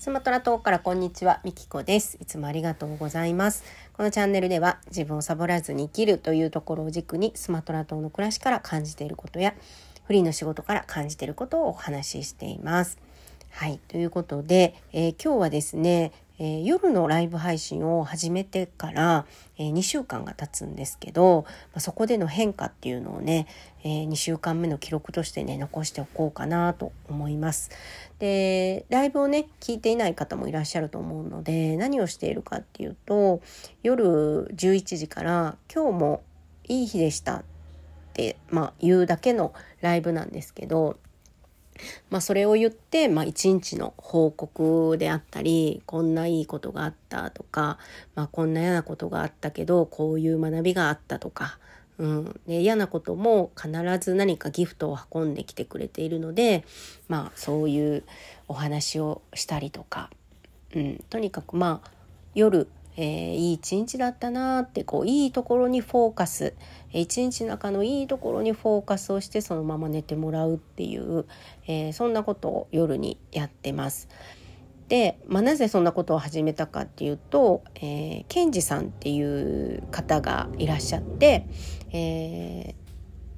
[0.00, 2.16] スマトラ島からこんにちは、みきこです。
[2.22, 3.64] いつもありがとうございます。
[3.92, 9.52] このチャンネルでは自分をサボらずに生きるというところを軸にスマトラ島の暮らしから感じていることや
[10.06, 12.96] フリーの仕事から感じていることをお話ししています。
[13.50, 16.12] はい、ということで、えー、今日はですね、
[16.42, 19.26] えー、夜のライブ配信を始めてから、
[19.58, 23.46] えー、2週間が経つんですけど、まあ、そこでの変化っていうのをね、
[23.84, 27.70] えー、2週間目の記録としてね残しておこうかなと思います。
[28.18, 33.42] でライブをね聞いていない方もいらっしゃると思うので何をしているかっていうと
[33.82, 36.22] 夜11時から「今日も
[36.68, 37.42] いい日でした」っ
[38.14, 39.52] て、まあ、言うだけの
[39.82, 40.98] ライブなんですけど
[42.10, 47.78] まあ、それを言って、まあ、一日の報告であったりこんないいことがあったとか、
[48.14, 51.58] まあ、こんな嫌なことがあったけどこういう学びがあったとか、
[51.98, 56.64] うん、で嫌なことも必ず何かギフトを運んできてくれているので、
[57.08, 58.04] まあ、そういう
[58.48, 60.10] お話をしたりとか、
[60.74, 61.90] うん、とにかくまあ
[62.34, 62.68] 夜
[63.00, 66.52] えー、いい一日だったなってこういいところにフォーカス
[66.92, 71.24] 一日の中のいいところにフォーカスをしてそのまま寝てもらうっていう、
[71.66, 74.08] えー、そんなことを夜にやってます。
[74.88, 81.46] で、まあ、なぜそんなことを始めたかっていうと、えー、ケンジさんっていう方がいらっしゃって、
[81.92, 82.74] え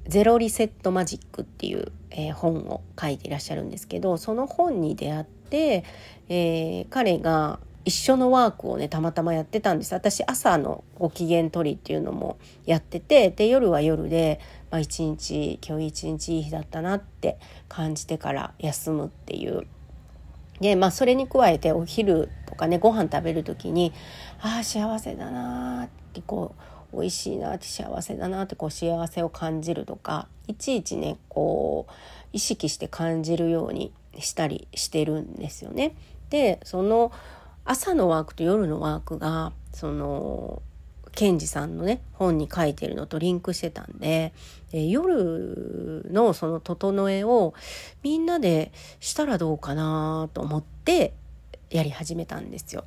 [0.05, 5.85] ー、ゼロリセットマジックっていう、えー、本を書いていらっしゃるんですけどその本に出会って、
[6.27, 14.39] えー、彼が一緒のワークをねたまたまやってたんです私朝のご機嫌取りっていうのもやっててで夜は夜で、
[14.71, 19.67] まあ、一日今日一日いい日だったなって感じてから休むっていう
[20.61, 23.91] でまあそれに加えてお昼とかねご飯食べる時に
[24.41, 26.55] ああ幸せだなってこ
[26.93, 31.91] う美味しいなって幸せだなってこう幸せを感じるとかいちいちねこう
[32.31, 35.95] 意識して感じるようにしたりしてるんですよね。
[36.29, 37.11] でその
[37.65, 40.61] 朝のワークと夜のワークがその
[41.13, 44.33] ケンジさんのね本に書いてるのとリンクしてたんで、
[44.71, 47.53] え夜のその整えを
[48.01, 51.13] みんなでしたらどうかなと思って
[51.69, 52.83] やり始めたんですよ。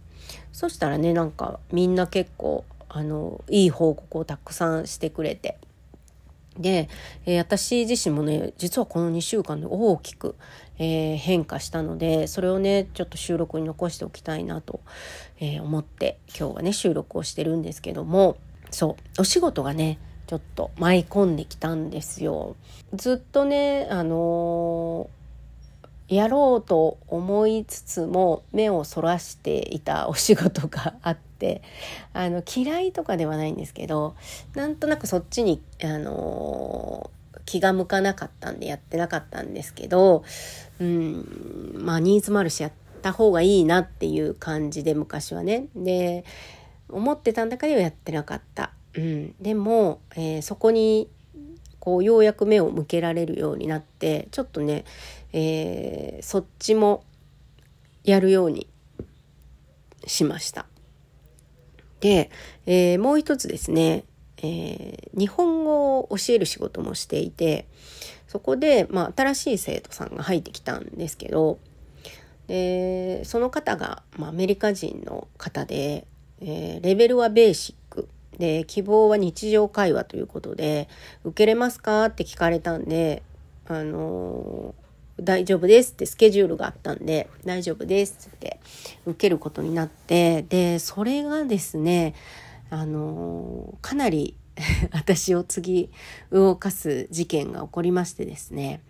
[0.53, 5.57] そしたらねなんかみんな結構あのいい報告をたくさんしてくれて
[6.59, 6.89] で、
[7.25, 10.37] えー、私自身もね実はこの2週間で大きく、
[10.79, 14.81] えー、変化したのでそれをねちょっと収録に残しておきたいなと、
[15.41, 18.37] えー、思って今日はね収録をしてるんですけども
[18.71, 22.57] そうお仕事がねちょっと舞い込んできたんですよ。
[22.93, 25.09] ずっとねあの
[26.09, 31.63] やろうと思いつつも目をそらしていたお仕事があって
[32.13, 34.15] あの嫌いとかではないんですけど
[34.55, 37.11] なんとなくそっちに、あの
[37.45, 40.25] 気が向かなかったんでやってなかったんですけど、
[40.81, 46.25] うん、まあニーズもあるしやった方がいいなっていう感じで昔はねで
[46.89, 48.73] 思ってたんだかではやってなかった。
[48.95, 51.09] うん、でも、えー、そこに
[51.79, 54.85] こうようやく目を向けられるようになってちょっとね、
[55.33, 57.05] えー、そっちも
[58.05, 58.67] やるように
[60.07, 60.67] しました。
[62.07, 62.31] で、
[62.67, 64.05] えー、もう一つですね、
[64.39, 67.67] えー、日本語を教える仕事もしていて
[68.29, 71.59] そこで、まあ、新しい生徒さんが入ってきたんですけど
[72.47, 76.07] でその方が、まあ、アメリカ人の方で、
[76.41, 80.89] えー、レベルはベーシックで希望は日常会話ということで
[81.25, 83.25] 受けれますかって聞かれたんで
[83.67, 84.77] あの
[85.21, 88.61] 大丈夫ですってスケジュールがあったんで大丈夫ですって
[89.07, 92.15] 受けることになってでそれがですね
[92.69, 94.37] あのかなり
[94.93, 95.91] 私を次
[96.31, 98.81] 動かす事件が起こりましてですね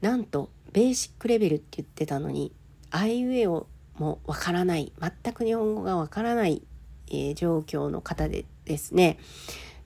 [0.00, 2.52] なんとベーシックレベルって言ってたのに
[2.90, 3.66] あいうえお
[3.98, 6.62] もわからない全く日本語がわからない、
[7.08, 9.18] えー、状況の方でですね、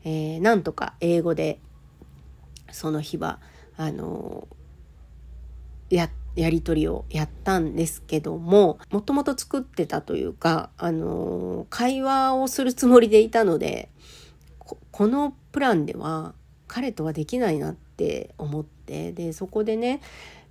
[0.04, 1.60] えー、なんとか英語で
[2.72, 3.40] その日は
[3.76, 4.48] あの
[5.90, 13.90] ややり取りをやったんですけどももともと作ってたというかあの会話をするつもりでいたので
[14.92, 16.34] このプランでは
[16.68, 20.00] 彼とはできないなって思ってでそこでね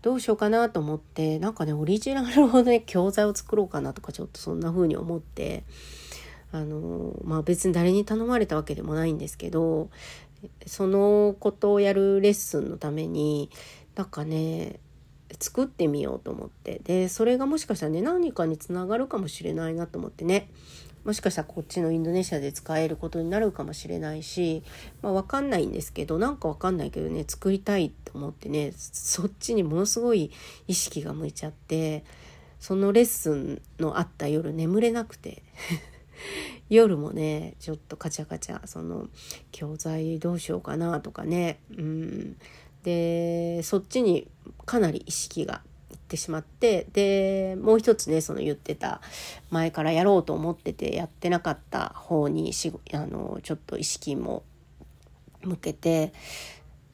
[0.02, 5.64] どうしようかなと思ってなんかねオリジナルのね教材を作ろうかなとかちょっとそんな風に思って
[6.52, 9.90] あのまあ別に誰に頼まれたわけでもないんですけど
[10.66, 13.50] そのことをやるレッスンのために
[13.96, 14.80] なんかね
[15.40, 16.82] 作ってみようと思って。
[16.84, 20.50] でそれがもしかしたらね何かにつながるかもしれないなと思ってね。
[21.06, 24.64] もしかしたらこっちのインドネシアで使えることになるかもしれないし、
[25.02, 30.32] まあ、分かんないんですけどなんか分かんないけどね作りたいと思ってねそっちにものすごい
[30.68, 32.04] 意識が向いちゃって
[32.60, 35.44] そのレッスンのあった夜眠れなくて。
[36.70, 39.08] 夜もねちょっとカチャカチャその
[39.52, 41.60] 教材どうしようかなとかね。
[41.76, 42.38] うん。
[42.84, 44.28] でそっちに
[44.70, 49.02] かなり意識がいってしまってでもう一つねその言ってた
[49.50, 54.44] 前からやろうと思っててやってなかった方にしあのちょっと意識も
[55.42, 56.14] 向けて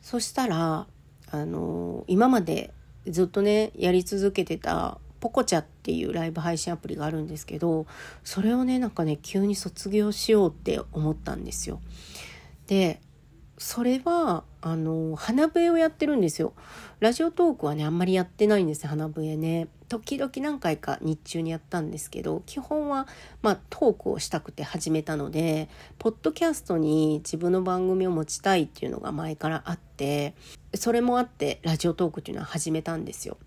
[0.01, 0.87] そしたら
[1.31, 2.73] あの今まで
[3.07, 7.87] ずっとねやり続けてたポコチャっていうライブ配信アプリがあるんですけど
[8.23, 11.81] それをねなんかね急に卒業しようって思ったんですよ。
[12.67, 13.01] で
[13.57, 16.53] それはあの花笛をやってるんですよ。
[16.99, 19.67] ラジオトークはねあんまりやってないんです花笛ね。
[19.87, 23.07] 時々何回か日中にやったんですけど基本は
[23.41, 25.69] まあトークをしたくて始めたので
[25.99, 30.33] ポッドキャストに自分の番組を持ちたいっていうのが前からあって
[30.73, 33.37] それもあってラジオトークっていうのは始めたんですよ。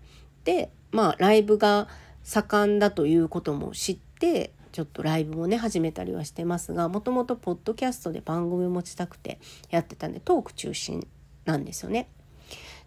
[0.45, 1.87] でまあライブが
[2.23, 9.37] 盛んだということも知ってちょっとライブもね始めたりはしてますがもともとポッドキャストで番組を持ちたくて
[9.69, 11.05] やってたんでトーク中心
[11.43, 12.07] なんですよね。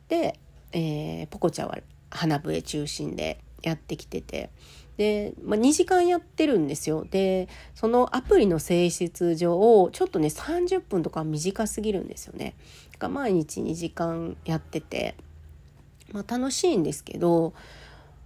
[0.08, 0.40] で、
[0.72, 1.76] えー、ポコちゃんは
[2.08, 4.48] 花笛中心でやってきてて
[4.96, 12.54] で、まあ、2時間やってるんですよでそのアプリの性質上ちょっとね30分とか短すぎるんですよね。
[12.98, 15.14] 毎日2時間やってて、
[16.10, 17.52] まあ、楽しいんですけど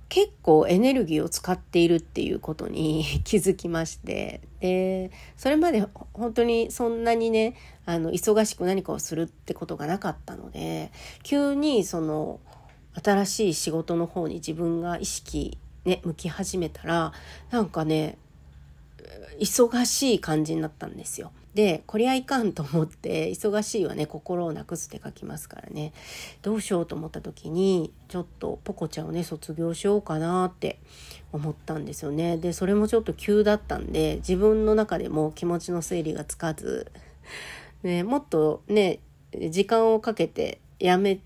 [0.09, 4.41] 結構エネルギーを使っているっていうことに 気づきまして。
[4.61, 7.55] でそれまで本当にそんなにね
[7.85, 10.91] あの忙しく何かをするってことがなかったので
[11.23, 12.41] 急にその
[12.95, 17.13] 新しい仕事の方に自分が意識ね向き始めたら
[17.51, 18.17] なんかね
[19.41, 21.33] 忙しい感じになったんですよ。
[21.57, 25.95] でこりゃいかんと思って忙しいはね心をなくすって書きますからね
[26.43, 30.79] どうしようと思った時にちょっとポコちゃんをね卒業しようかなって
[31.33, 36.93] 思ったんですよねでそれもちょっと急だったんで自分の中でも気持ちの整理がつかず、
[37.83, 38.99] ね、もっとね
[39.49, 41.21] 時間をかけてやめ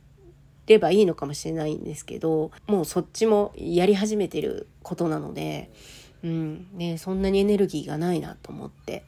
[0.69, 5.71] ればいいのかもしれないんですけどもうそっちもやり始めてることなので、
[6.23, 9.05] うんね、そんなにエネルギーがないなと思って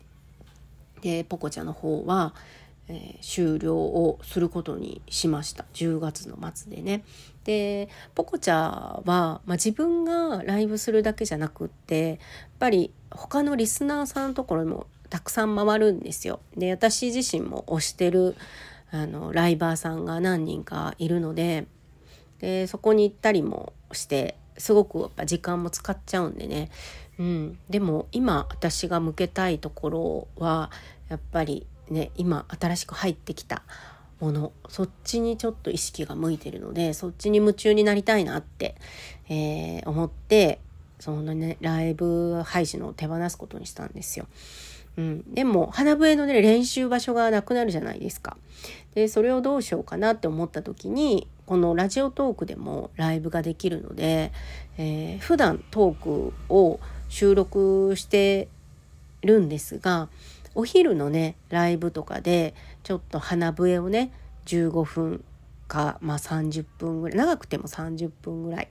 [1.03, 2.35] でポコちゃんの方は、
[2.88, 7.05] えー、終了をすることにしました10月の末でね。
[7.44, 12.19] でポコちゃんは、まあ、自分がライブするだけじゃなくってやっ
[12.61, 16.41] ぱり他のリスナーさんのところにもたくさん回るんですよ。
[16.56, 18.37] で私自身も推してる
[18.93, 21.67] あのライバーさんが何人かいるので
[22.38, 26.70] でそこに行ったりもしてすごくやっぱ時間も使っちゃうんでね
[27.19, 30.70] うん、でも今私が向けたいところは
[31.08, 33.62] やっぱりね今新しく入ってきた
[34.20, 38.76] ものそっちにちょっと意識が向いてるのでそっちに夢中になりたいなって、
[39.28, 40.60] えー、思って
[40.99, 44.26] そのねライブ配信を手放すことにしたんですよ。
[44.96, 48.37] うん、でも花笛のね練習場所がなくなるじゃないですか。
[48.94, 54.32] でそれをどうしようかなって思った時にこのラジオトークでもライブができるので、
[54.78, 58.48] えー、普段トークを収録して
[59.22, 60.08] るんですが
[60.54, 64.12] お昼のねライブとかでちょっと花笛をね
[64.46, 65.24] 15分
[65.72, 68.68] か、まあ、30分ぐらい長くても30分ぐらい、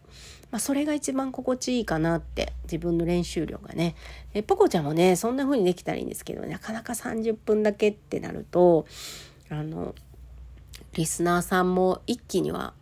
[0.51, 3.95] まあ、それが一番心地いいかなって自分の練習量がね。
[4.33, 8.85] えポコちゃんもねそんな風にできたらいいんですけどなかなか30分だけってなると
[9.49, 9.95] あの
[10.93, 12.74] リスナーさんも一気には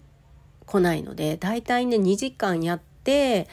[0.66, 3.48] 来ないのでだいたいね2時間やって、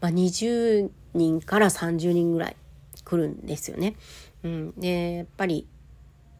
[0.00, 2.56] まあ、20人から30人ぐらい
[3.04, 3.96] 来るんですよね。
[4.44, 5.66] うん、でやっぱり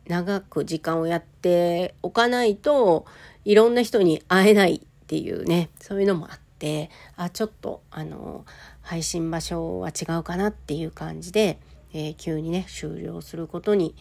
[0.07, 3.07] 長く時間をやっておかないと
[3.45, 8.45] いろんな人に会えないっていうねそういうのもあってあちょっとあの
[8.83, 11.59] 配信場所は違うかなっていう感じで、
[11.93, 13.95] えー、急にね終了することに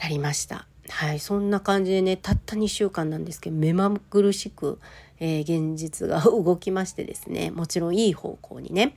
[0.00, 0.66] なりました。
[0.88, 4.78] はい、そんな感じでねたった2週間なんですけど目まぐるしく、
[5.18, 8.96] えー、現実が動きましてですねもちろんいい方向にね。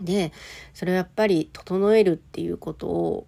[0.00, 0.32] で
[0.72, 3.26] それはやっぱり整えるっていうことを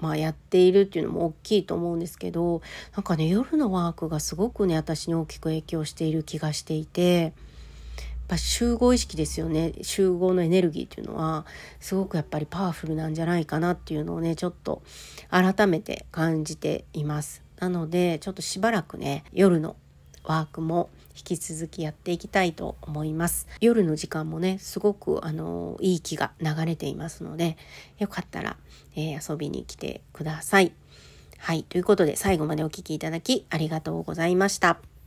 [0.00, 2.62] まあ、やっているっていうのも大きいと思うんですけど
[2.94, 7.32] なんかね夜のワークがすごくね私に大きく影響している気がしていて
[8.28, 9.72] ぱ集合意識ですよね。
[9.82, 11.46] 集合のエネルギーっていうのは
[11.80, 14.82] すごくやっぱりパワフルなんじゃないかなっていうのをねちょっと
[15.30, 17.42] 改めて感じています。
[17.58, 19.74] なのでちょっとしばらくね夜の
[20.22, 23.48] ワークも引き続きやっていきたいと思います。
[23.60, 27.56] 夜の時間もねすごくあのいい気が流れていますので
[27.98, 28.56] よかったら、
[28.94, 30.72] えー、遊びに来てください。
[31.38, 31.62] はい。
[31.62, 34.88] ということで最後までお聴きいただきありがとうございました。